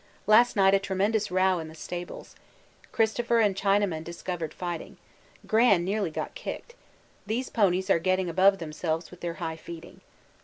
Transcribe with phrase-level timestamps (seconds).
[0.25, 2.35] Last night tremendous row in the stables.
[2.91, 4.97] Christopher and Chinaman discovered fighting.
[5.45, 6.73] Gran nearly got kicked.
[7.27, 10.01] These ponies are getting above themselves with their high feeding.